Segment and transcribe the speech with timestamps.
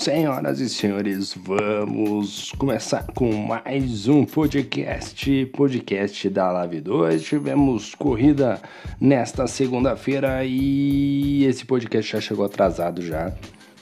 [0.00, 7.22] Senhoras e senhores, vamos começar com mais um podcast, podcast da Live 2.
[7.22, 8.62] Tivemos corrida
[8.98, 13.30] nesta segunda-feira e esse podcast já chegou atrasado já.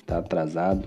[0.05, 0.85] Tá atrasado.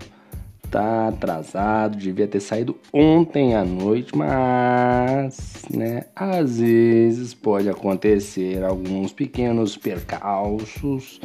[0.69, 9.13] Tá atrasado, devia ter saído ontem à noite, mas, né, às vezes pode acontecer alguns
[9.13, 11.21] pequenos percalços,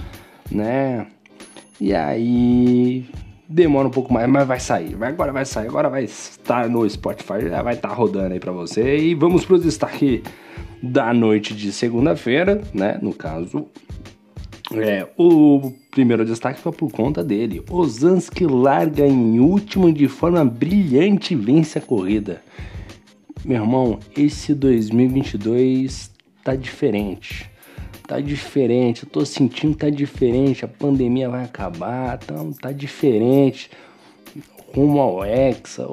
[0.49, 1.09] né?
[1.81, 3.05] E aí
[3.49, 4.97] demora um pouco mais, mas vai sair.
[5.03, 8.99] Agora vai sair, agora vai estar no Spotify, já vai estar rodando aí para você.
[8.99, 10.23] E vamos para os destaques
[10.83, 12.99] da noite de segunda-feira, né?
[13.01, 13.67] No caso,
[14.75, 17.63] é, o primeiro destaque foi por conta dele.
[17.71, 22.43] Ozanski larga em último de forma brilhante e vence a corrida.
[23.45, 26.11] Meu irmão, esse 2022
[26.43, 27.51] tá diferente
[28.07, 33.71] tá diferente, eu tô sentindo que tá diferente, a pandemia vai acabar, então tá diferente.
[34.75, 35.87] Rumo ao Hexa,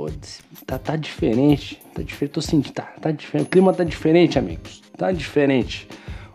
[0.66, 4.82] tá, tá diferente, tá diferente, tô sentindo, tá, tá diferente, o clima tá diferente, amigos,
[4.98, 5.88] tá diferente.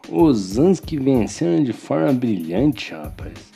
[0.08, 3.52] Os Anski vencendo de forma brilhante, rapaz.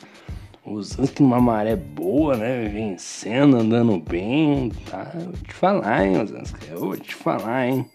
[0.63, 6.21] Os Anski numa maré boa, né, vencendo, andando bem, tá, eu vou te falar, hein,
[6.21, 7.85] Ozanski, eu vou te falar, hein.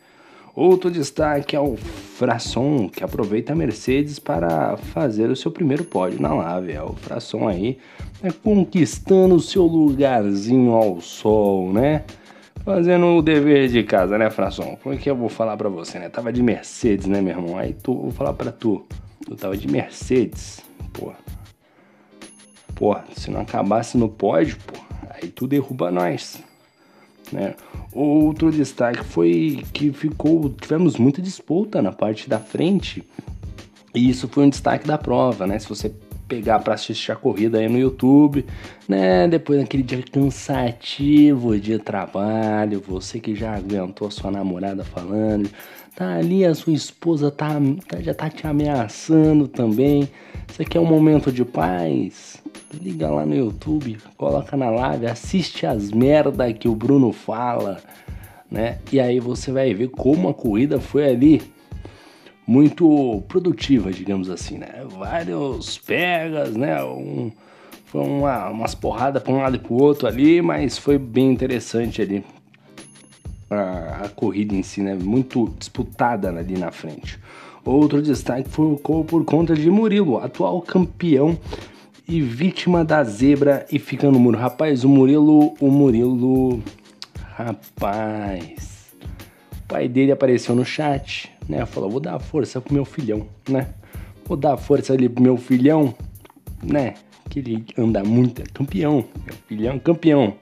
[0.55, 1.77] Outro destaque é o
[2.19, 6.72] Frasson, que aproveita a Mercedes para fazer o seu primeiro pódio na Lave.
[6.72, 7.78] É o Frasson aí
[8.20, 12.02] né, conquistando o seu lugarzinho ao sol, né?
[12.64, 14.77] Fazendo o dever de casa, né, Frasson?
[14.83, 16.08] Porque eu vou falar para você, né?
[16.08, 17.56] Tava de Mercedes, né, meu irmão?
[17.56, 18.84] Aí tu, vou falar para tu.
[19.24, 20.61] Tu tava de Mercedes,
[20.92, 21.12] pô.
[22.74, 26.42] Pô, se não acabasse no pódio, pô, aí tu derruba nós.
[27.32, 27.54] Né?
[27.92, 33.04] Outro destaque foi que ficou tivemos muita disputa na parte da frente
[33.94, 35.58] e isso foi um destaque da prova, né?
[35.58, 35.92] Se você
[36.28, 38.44] pegar para assistir a corrida aí no YouTube,
[38.86, 39.26] né?
[39.26, 45.48] Depois daquele dia cansativo de trabalho, você que já aguentou a sua namorada falando,
[45.94, 47.48] tá ali a sua esposa tá,
[47.88, 50.08] tá já tá te ameaçando também.
[50.46, 52.42] Você quer um momento de paz?
[52.72, 57.80] Liga lá no YouTube, coloca na live, assiste as merda que o Bruno fala,
[58.50, 58.78] né?
[58.92, 61.42] E aí você vai ver como a corrida foi ali
[62.46, 64.86] muito produtiva, digamos assim, né?
[64.98, 66.82] Vários pegas, né?
[66.82, 67.30] Um,
[67.86, 71.30] foi uma, umas porradas para um lado e para o outro ali, mas foi bem
[71.30, 72.24] interessante ali
[73.51, 74.95] a, a, corrida em si, né?
[74.95, 77.19] Muito disputada ali na frente.
[77.64, 81.39] Outro destaque ficou por conta de Murilo, atual campeão
[82.09, 84.39] e vítima da zebra e fica no muro.
[84.39, 86.63] Rapaz, o Murilo, o Murilo,
[87.36, 88.95] rapaz,
[89.53, 91.67] o pai dele apareceu no chat, né?
[91.67, 93.69] Falou, vou dar força pro meu filhão, né?
[94.25, 95.95] Vou dar força ali pro meu filhão,
[96.63, 96.95] né?
[97.29, 100.35] Que ele anda muito, é campeão, meu filhão campeão.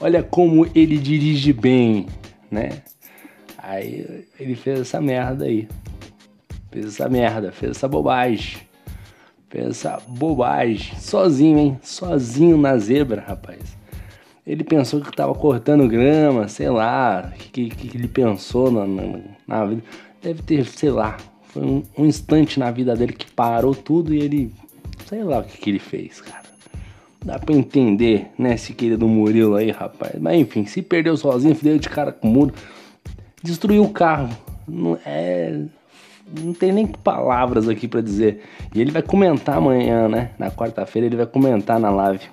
[0.00, 2.06] Olha como ele dirige bem,
[2.50, 2.82] né?
[3.58, 5.68] Aí ele fez essa merda aí.
[6.70, 8.58] Fez essa merda, fez essa bobagem.
[9.48, 10.96] Fez essa bobagem.
[10.98, 11.78] Sozinho, hein?
[11.82, 13.76] Sozinho na zebra, rapaz.
[14.46, 17.30] Ele pensou que tava cortando grama, sei lá.
[17.34, 19.82] O que, que, que, ele pensou na, na, na, vida?
[20.22, 21.16] Deve ter, sei lá.
[21.44, 24.52] Foi um, um, instante na vida dele que parou tudo e ele.
[25.06, 26.49] Sei lá o que, que ele fez, cara.
[27.24, 30.14] Dá pra entender, né, esse querido Murilo aí, rapaz.
[30.18, 32.54] Mas enfim, se perdeu sozinho, deu de cara com o muro,
[33.42, 34.30] destruiu o carro.
[34.66, 35.60] Não é
[36.42, 38.42] não tem nem palavras aqui para dizer.
[38.74, 40.30] E ele vai comentar amanhã, né?
[40.38, 42.24] Na quarta-feira ele vai comentar na live.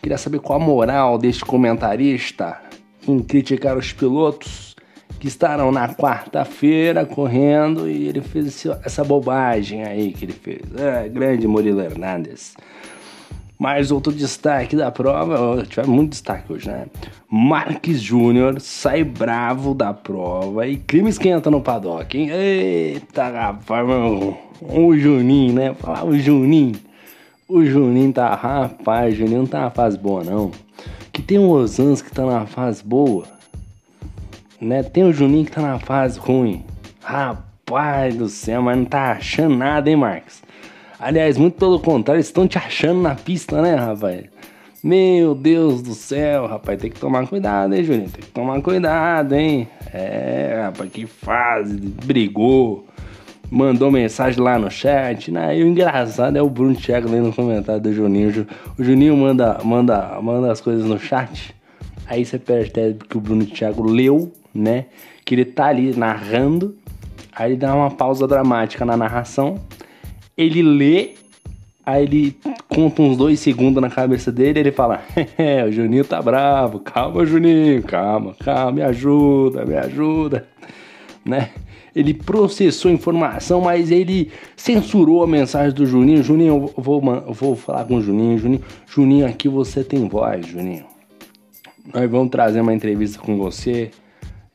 [0.00, 2.60] Queria saber qual a moral deste comentarista
[3.08, 4.76] em criticar os pilotos
[5.18, 10.60] que estarão na quarta-feira correndo e ele fez esse, essa bobagem aí que ele fez.
[10.76, 12.54] É, grande Murilo Hernandes.
[13.58, 16.86] Mais outro destaque da prova, tiver muito destaque hoje, né?
[17.30, 22.30] Marques Júnior sai bravo da prova e clima esquenta no paddock, hein?
[22.30, 25.74] Eita, rapaz, meu, o Juninho, né?
[25.74, 26.74] Falar o Juninho.
[27.48, 30.50] O Juninho tá, rapaz, o Juninho não tá na fase boa, não.
[31.12, 33.24] Que tem o Osans que tá na fase boa,
[34.60, 34.82] né?
[34.82, 36.64] Tem o Juninho que tá na fase ruim.
[37.00, 40.42] Rapaz do céu, mas não tá achando nada, hein, Marques?
[41.04, 44.24] Aliás, muito pelo contrário, estão te achando na pista, né, rapaz?
[44.82, 48.08] Meu Deus do céu, rapaz, tem que tomar cuidado, hein, Juninho?
[48.08, 49.68] Tem que tomar cuidado, hein?
[49.92, 52.86] É, rapaz, que fase, brigou,
[53.50, 55.58] mandou mensagem lá no chat, né?
[55.58, 58.46] E o engraçado é o Bruno Thiago lendo no comentário do Juninho.
[58.78, 61.54] O Juninho manda, manda, manda as coisas no chat,
[62.06, 64.86] aí você percebe que o Bruno Thiago leu, né?
[65.22, 66.74] Que ele tá ali narrando,
[67.30, 69.60] aí ele dá uma pausa dramática na narração
[70.36, 71.12] ele lê,
[71.84, 72.36] aí ele
[72.68, 75.02] conta uns dois segundos na cabeça dele ele fala:
[75.38, 80.46] É, o Juninho tá bravo, calma, Juninho, calma, calma, me ajuda, me ajuda,
[81.24, 81.50] né?
[81.94, 86.24] Ele processou a informação, mas ele censurou a mensagem do Juninho.
[86.24, 88.36] Juninho, eu vou, eu vou falar com o Juninho.
[88.36, 90.86] Juninho, Juninho, aqui você tem voz, Juninho.
[91.92, 93.92] Nós vamos trazer uma entrevista com você.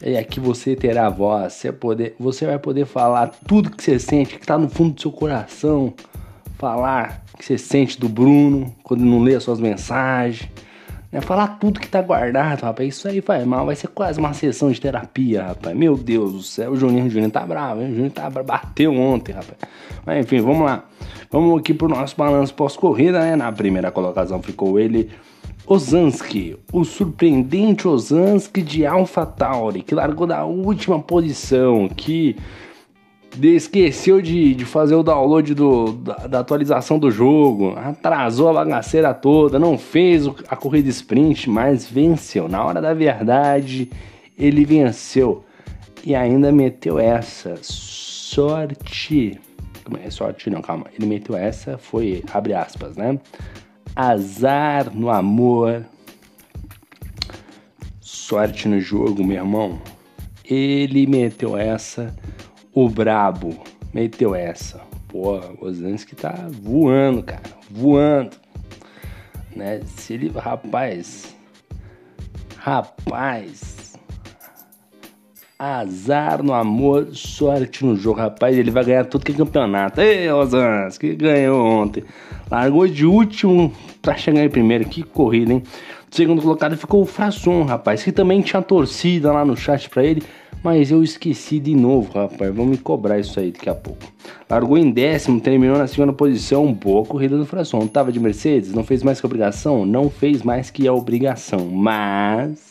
[0.03, 1.53] E aqui você terá voz.
[1.53, 5.01] Você, poder, você vai poder falar tudo que você sente, que está no fundo do
[5.01, 5.93] seu coração.
[6.57, 10.49] Falar que você sente do Bruno quando não lê as suas mensagens
[11.11, 11.21] né?
[11.21, 12.87] Falar tudo que tá guardado, rapaz.
[12.87, 13.65] Isso aí faz mal.
[13.65, 15.75] Vai ser quase uma sessão de terapia, rapaz.
[15.75, 16.71] Meu Deus do céu.
[16.71, 17.91] O Juninho, o Juninho tá bravo, hein?
[17.91, 19.57] O Juninho tá bateu ontem, rapaz.
[20.05, 20.85] Mas enfim, vamos lá.
[21.31, 23.35] Vamos aqui pro nosso balanço pós-corrida, né?
[23.35, 25.09] Na primeira colocação ficou ele.
[25.71, 32.35] Ozanski, o surpreendente Ozanski de AlphaTauri, que largou da última posição, que
[33.39, 39.13] esqueceu de, de fazer o download do, da, da, atualização do jogo, atrasou a bagaceira
[39.13, 42.49] toda, não fez a corrida sprint, mas venceu.
[42.49, 43.91] Na hora da verdade,
[44.35, 45.43] ele venceu.
[46.03, 47.59] E ainda meteu essa.
[47.61, 49.39] Sorte.
[49.83, 50.09] Como é?
[50.09, 50.87] Sorte não, calma.
[50.97, 53.19] Ele meteu essa, foi, abre aspas, né?
[53.95, 55.85] Azar no amor.
[57.99, 59.81] Sorte no jogo, meu irmão.
[60.45, 62.15] Ele meteu essa
[62.73, 63.61] o Brabo
[63.93, 64.81] meteu essa.
[65.07, 67.41] Pô, Ozansky tá voando, cara.
[67.69, 68.37] Voando.
[69.55, 69.81] Né?
[69.85, 70.29] Se ele.
[70.29, 71.35] Rapaz.
[72.57, 73.78] Rapaz.
[75.61, 78.17] Azar no amor, sorte no jogo.
[78.17, 79.99] Rapaz, ele vai ganhar tudo que é campeonato.
[79.99, 82.01] Ei, Ozansky, ganhou ontem.
[82.49, 84.85] Largou de último pra chegar em primeiro.
[84.85, 85.63] Que corrida, hein?
[86.09, 90.23] Segundo colocado ficou o Frasson, rapaz, que também tinha torcida lá no chat pra ele.
[90.63, 92.55] Mas eu esqueci de novo, rapaz.
[92.55, 94.03] Vão me cobrar isso aí daqui a pouco.
[94.49, 96.71] Largou em décimo, terminou na segunda posição.
[96.71, 97.85] Boa corrida do Frasson.
[97.85, 99.85] Tava de Mercedes, não fez mais que obrigação?
[99.85, 101.65] Não fez mais que a obrigação.
[101.65, 102.68] Mas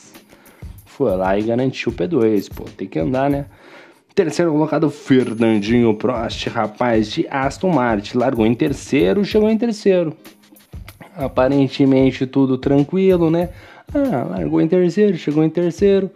[0.98, 2.52] foi lá e garantiu o P2.
[2.52, 3.46] Pô, tem que andar, né?
[4.16, 8.18] Terceiro colocado, Fernandinho Prost, rapaz de Aston Martin.
[8.18, 10.12] Largou em terceiro, chegou em terceiro.
[11.16, 13.50] Aparentemente tudo tranquilo, né?
[13.94, 16.10] Ah, largou em terceiro, chegou em terceiro.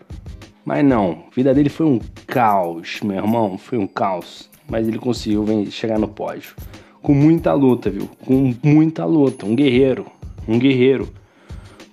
[0.65, 4.51] Mas não, a vida dele foi um caos, meu irmão, foi um caos.
[4.69, 6.57] Mas ele conseguiu chegar no pódio.
[7.01, 8.11] Com muita luta, viu?
[8.27, 9.47] Com muita luta.
[9.47, 10.07] Um guerreiro.
[10.49, 11.09] Um guerreiro.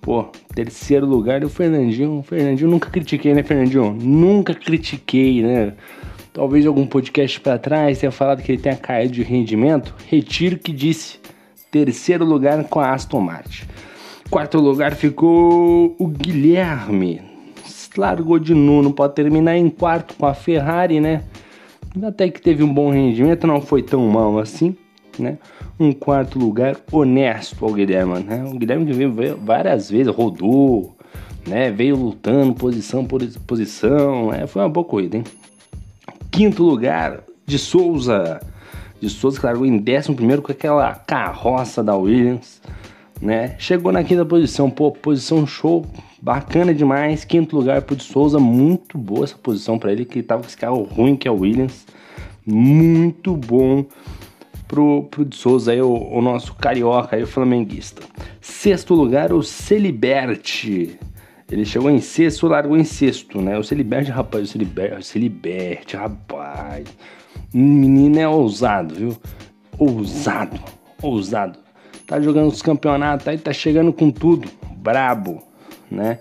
[0.01, 2.19] Pô, terceiro lugar o Fernandinho.
[2.19, 3.91] O Fernandinho nunca critiquei, né, Fernandinho?
[3.93, 5.73] Nunca critiquei, né?
[6.31, 9.93] Talvez algum podcast para trás tenha falado que ele tenha caído de rendimento.
[10.07, 11.19] Retiro que disse.
[11.71, 13.65] Terceiro lugar com a Aston Martin.
[14.29, 17.19] Quarto lugar ficou o Guilherme,
[17.97, 21.23] largou de nono para terminar em quarto com a Ferrari, né?
[22.03, 24.75] Até que teve um bom rendimento, não foi tão mal assim,
[25.17, 25.39] né?
[25.79, 28.43] Um quarto lugar honesto ao Guilherme, né?
[28.43, 30.95] O Guilherme que veio várias vezes, rodou,
[31.47, 31.71] né?
[31.71, 34.45] Veio lutando posição por posição, né?
[34.45, 35.23] Foi uma boa corrida, hein?
[36.29, 38.39] Quinto lugar de Souza,
[38.99, 42.61] de Souza que largou em décimo primeiro com aquela carroça da Williams,
[43.21, 43.55] né?
[43.57, 45.85] Chegou na quinta posição, pô, posição show,
[46.21, 47.23] Bacana demais.
[47.23, 48.39] Quinto lugar pro de Souza.
[48.39, 51.39] Muito boa essa posição para ele, que tava com esse carro ruim que é o
[51.39, 51.85] Williams.
[52.45, 53.85] Muito bom
[54.69, 58.01] pro, pro de Souza aí, o, o nosso carioca aí, o flamenguista.
[58.39, 60.97] Sexto lugar, o Celiberte.
[61.51, 63.57] Ele chegou em sexto, largou em sexto, né?
[63.57, 66.87] O Celiberte, rapaz, o Celiberte, Celiberte, rapaz.
[67.53, 69.17] Menino é ousado, viu?
[69.77, 70.57] Ousado,
[71.01, 71.59] ousado.
[72.05, 74.47] Tá jogando os campeonatos aí, tá chegando com tudo.
[74.77, 75.49] Brabo
[75.89, 76.19] né?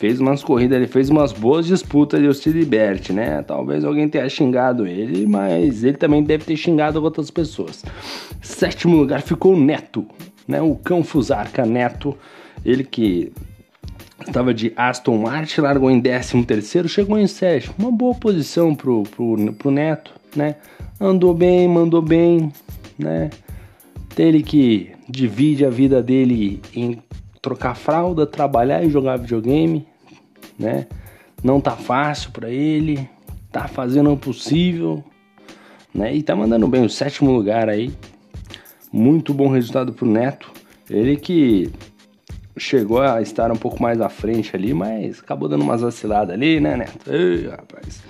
[0.00, 3.42] Fez umas corridas, ele fez umas boas disputas de liberte, né?
[3.42, 7.84] Talvez alguém tenha xingado ele, mas ele também deve ter xingado outras pessoas.
[8.40, 10.06] Sétimo lugar ficou o Neto,
[10.48, 10.62] né?
[10.62, 12.16] O cão Fusarca Neto,
[12.64, 13.30] ele que
[14.26, 17.74] estava de Aston Martin, largou em 13 terceiro, chegou em sétimo.
[17.78, 20.56] Uma boa posição pro, pro, pro Neto, né?
[20.98, 22.50] Andou bem, mandou bem,
[22.98, 23.28] né?
[24.16, 27.02] Ele que divide a vida dele em
[27.42, 29.89] trocar fralda, trabalhar e jogar videogame,
[30.60, 30.86] né?
[31.42, 33.08] Não tá fácil para ele,
[33.50, 35.02] tá fazendo o possível,
[35.94, 36.14] né?
[36.14, 37.90] E tá mandando bem o sétimo lugar aí.
[38.92, 40.52] Muito bom resultado pro Neto.
[40.88, 41.70] Ele que
[42.58, 46.60] chegou a estar um pouco mais à frente ali, mas acabou dando umas vaciladas ali,
[46.60, 47.10] né, Neto?
[47.10, 48.02] Ei, rapaz.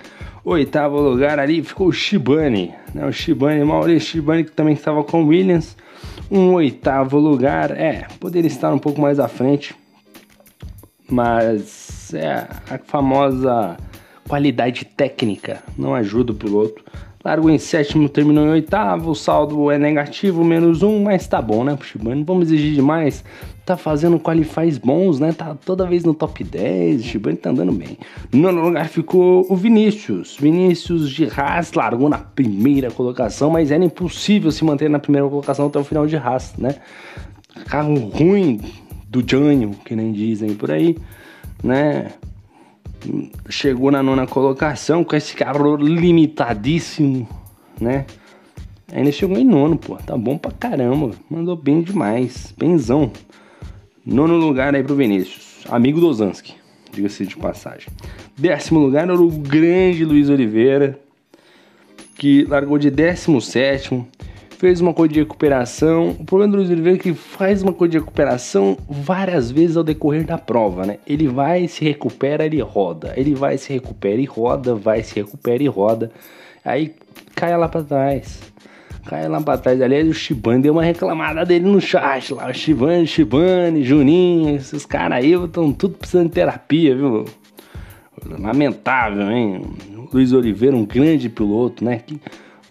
[0.43, 3.05] Oitavo lugar ali ficou o Shibane, né?
[3.05, 5.77] O Shibane, Maurício Shibane que também estava com o Williams.
[6.29, 9.75] Um oitavo lugar, é, poderia estar um pouco mais à frente,
[11.11, 13.77] mas é a famosa
[14.27, 16.83] qualidade técnica não ajuda o piloto.
[17.23, 21.63] Largou em sétimo, terminou em oitavo, o saldo é negativo, menos um, mas tá bom,
[21.63, 22.23] né, Shibane?
[22.23, 23.23] Vamos exigir demais.
[23.63, 25.31] Tá fazendo qualifies bons, né?
[25.31, 27.95] Tá toda vez no top 10, o Shibane tá andando bem.
[28.33, 30.35] No nono lugar ficou o Vinícius.
[30.39, 35.67] Vinícius de Haas largou na primeira colocação, mas era impossível se manter na primeira colocação
[35.67, 36.75] até o final de Haas, né?
[37.67, 38.59] Carro ruim
[39.11, 40.95] do Jânio, que nem dizem por aí,
[41.61, 42.13] né?
[43.49, 47.27] chegou na nona colocação com esse carro limitadíssimo,
[47.79, 48.05] né?
[48.93, 49.95] Ainda chegou em nono, pô.
[49.95, 51.11] Tá bom pra caramba.
[51.29, 52.53] Mandou bem demais.
[52.57, 53.11] Benzão.
[54.05, 55.63] Nono lugar aí pro Vinícius.
[55.69, 56.55] Amigo do Ozanski.
[56.91, 57.87] Diga-se de passagem.
[58.37, 60.99] Décimo lugar era o grande Luiz Oliveira.
[62.15, 64.07] Que largou de décimo sétimo
[64.61, 66.11] fez uma coisa de recuperação.
[66.19, 69.83] O problema do Luiz Oliveira é que faz uma coisa de recuperação várias vezes ao
[69.83, 70.99] decorrer da prova, né?
[71.07, 73.11] Ele vai, se recupera, ele roda.
[73.17, 76.11] Ele vai, se recupera e roda, vai, se recupera e roda.
[76.63, 76.93] Aí
[77.35, 78.39] cai lá para trás.
[79.07, 79.81] Cai lá pra trás.
[79.81, 82.47] Aliás, o Shibane deu uma reclamada dele no chat lá.
[82.47, 87.25] O Shibane, Shibane, Juninho, esses caras aí estão tudo precisando de terapia, viu?
[88.37, 89.63] Lamentável, hein?
[90.13, 91.97] Luiz Oliveira, um grande piloto, né?
[92.05, 92.21] Que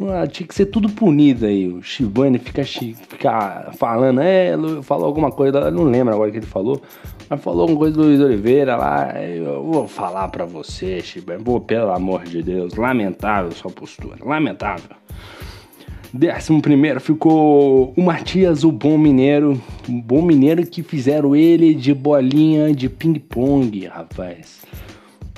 [0.08, 1.68] ah, tinha que ser tudo punido aí.
[1.68, 4.52] O Shibane fica, fica falando, é,
[4.82, 6.80] falou alguma coisa, não lembro agora o que ele falou,
[7.28, 9.12] mas falou alguma coisa do Luiz Oliveira lá.
[9.22, 14.96] Eu vou falar pra você, Shibane, pô, pelo amor de Deus, lamentável sua postura, lamentável.
[16.12, 19.60] Décimo primeiro ficou o Matias, o bom mineiro.
[19.88, 24.62] O bom mineiro que fizeram ele de bolinha de ping-pong, rapaz.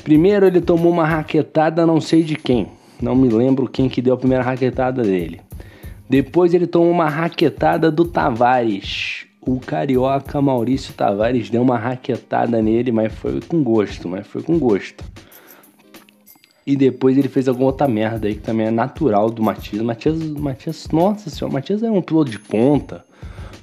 [0.03, 2.69] Primeiro ele tomou uma raquetada, não sei de quem.
[3.03, 5.41] Não me lembro quem que deu a primeira raquetada dele.
[6.09, 9.27] Depois ele tomou uma raquetada do Tavares.
[9.41, 14.57] O carioca Maurício Tavares deu uma raquetada nele, mas foi com gosto, mas foi com
[14.57, 15.03] gosto.
[16.65, 19.83] E depois ele fez alguma outra merda aí que também é natural do Matias.
[19.83, 23.05] Matias, Matias nossa senhora, Matias é um piloto de ponta.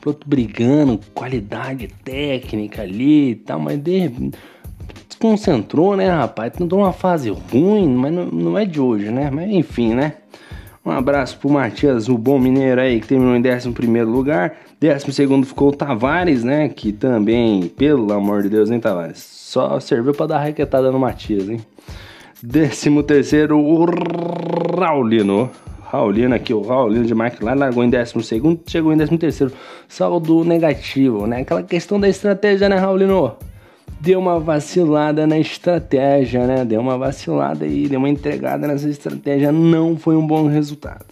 [0.01, 4.11] Piloto brigando, qualidade técnica ali e tal, mas de,
[5.19, 6.53] concentrou, né, rapaz?
[6.53, 9.29] Tentou uma fase ruim, mas não, não é de hoje, né?
[9.31, 10.13] Mas enfim, né?
[10.85, 13.69] Um abraço pro Matias, o bom mineiro aí, que terminou em 11
[14.05, 14.55] lugar.
[14.79, 16.69] 12 ficou o Tavares, né?
[16.69, 19.19] Que também, pelo amor de Deus, hein, Tavares?
[19.19, 21.59] Só serviu para dar raquetada no Matias, hein?
[22.41, 23.85] 13 o
[24.79, 25.51] Raulino.
[25.83, 28.13] Raulino aqui, o Raulino de McLaren largou em 12,
[28.65, 29.51] chegou em 13.
[29.87, 31.41] Saldo negativo, né?
[31.41, 33.35] Aquela questão da estratégia, né, Raulino?
[33.99, 36.63] Deu uma vacilada na estratégia, né?
[36.63, 41.05] Deu uma vacilada aí, deu uma entregada nessa estratégia, não foi um bom resultado.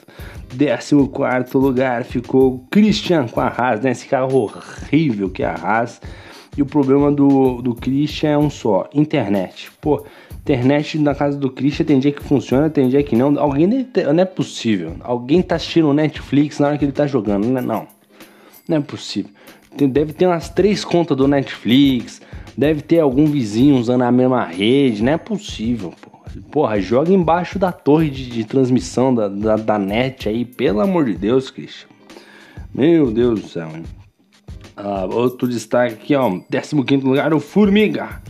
[0.58, 3.92] 14 lugar ficou Christian com a Haas, né?
[3.92, 6.02] Esse carro horrível que é a Haas.
[6.56, 9.70] E o problema do, do Christian é um só: internet.
[9.80, 10.04] Pô,
[10.42, 13.38] internet na casa do Christian tem dia que funciona, tem dia que não.
[13.38, 14.96] Alguém não é possível.
[15.02, 17.62] Alguém tá assistindo Netflix na hora que ele tá jogando, né?
[17.62, 17.88] Não,
[18.70, 19.32] não é possível.
[19.76, 22.22] Deve ter umas três contas do Netflix
[22.58, 26.18] Deve ter algum vizinho usando a mesma rede, não é possível, porra.
[26.52, 31.06] Porra, joga embaixo da torre de, de transmissão da, da, da, net aí, pelo amor
[31.06, 31.88] de Deus, Christian.
[32.74, 33.84] Meu Deus do céu, hein?
[34.76, 36.40] Ah, outro destaque aqui, ó.
[36.50, 38.22] 15 lugar, o Formiga.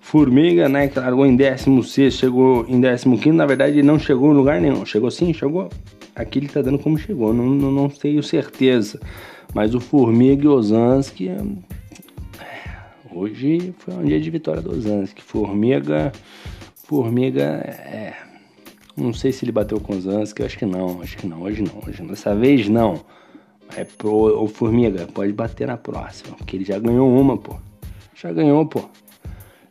[0.00, 4.60] Formiga, né, que largou em 16, chegou em 15, na verdade não chegou em lugar
[4.60, 4.84] nenhum.
[4.86, 5.68] Chegou sim, chegou.
[6.16, 8.98] Aqui ele tá dando como chegou, não, não, não tenho certeza.
[9.54, 11.30] Mas o Formiga e Ozanski
[13.14, 15.22] Hoje foi um dia de vitória do Zanski.
[15.22, 16.10] Formiga.
[16.74, 18.12] Formiga é.
[18.96, 21.62] Não sei se ele bateu com o Zanski, acho que não, acho que não, hoje
[21.62, 22.02] não, hoje.
[22.02, 23.04] Dessa vez não.
[23.76, 27.54] É pro o Formiga, pode bater na próxima, porque ele já ganhou uma, pô.
[28.16, 28.82] Já ganhou, pô.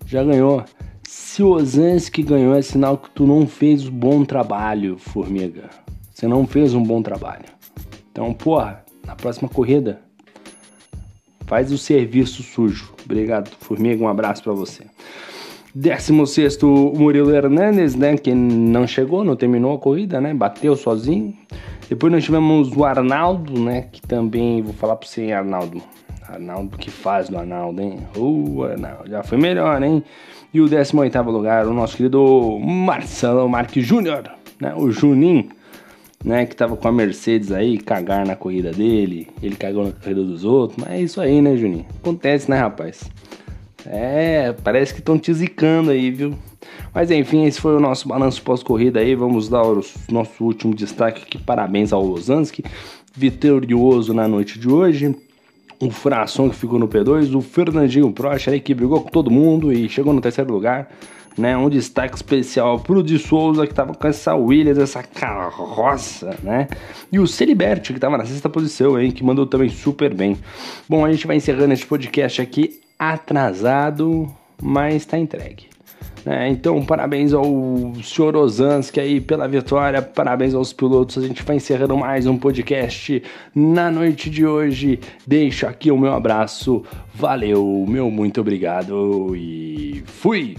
[0.06, 0.64] Já ganhou.
[1.06, 5.70] Se o Ozanski ganhou, é sinal que tu não fez um bom trabalho, Formiga.
[6.14, 7.46] Você não fez um bom trabalho.
[8.10, 10.02] Então, porra, na próxima corrida,
[11.46, 12.94] Faz o serviço sujo.
[13.06, 14.04] Obrigado, Formiga.
[14.04, 14.86] Um abraço para você.
[15.76, 18.16] 16 o Murilo Hernandes, né?
[18.18, 20.34] Que não chegou, não terminou a corrida, né?
[20.34, 21.34] Bateu sozinho.
[21.90, 23.88] Depois nós tivemos o Arnaldo, né?
[23.92, 25.82] Que também, vou falar para você, Arnaldo.
[26.28, 28.00] Arnaldo, que faz do Arnaldo, hein?
[28.16, 30.04] Uh, Arnaldo, já foi melhor, hein?
[30.54, 34.74] E o 18 lugar, o nosso querido Marcelo Marques Júnior, né?
[34.76, 35.50] O Juninho
[36.24, 40.24] né, que tava com a Mercedes aí, cagar na corrida dele, ele cagou na corrida
[40.24, 41.86] dos outros, mas é isso aí, né, Juninho?
[42.02, 43.04] Acontece, né, rapaz?
[43.86, 46.34] É, parece que estão te zicando aí, viu?
[46.94, 49.16] Mas enfim, esse foi o nosso balanço pós-corrida aí.
[49.16, 51.38] Vamos dar o nosso último destaque aqui.
[51.38, 52.64] Parabéns ao Losansky,
[53.14, 55.16] vitorioso na noite de hoje.
[55.80, 59.72] O Frasson que ficou no P2, o Fernandinho Prost ali que brigou com todo mundo
[59.72, 60.90] e chegou no terceiro lugar.
[61.36, 66.68] Né, um destaque especial pro de Souza, que tava com essa Williams, essa carroça, né?
[67.12, 69.10] E o Celiberti, que tava na sexta posição, hein?
[69.10, 70.38] Que mandou também super bem.
[70.88, 75.73] Bom, a gente vai encerrando esse podcast aqui atrasado, mas tá entregue.
[76.26, 81.18] É, então, parabéns ao senhor Ozanski aí pela vitória, parabéns aos pilotos.
[81.18, 83.22] A gente vai encerrando mais um podcast
[83.54, 85.00] na noite de hoje.
[85.28, 90.56] Deixo aqui o meu abraço, valeu, meu muito obrigado e fui!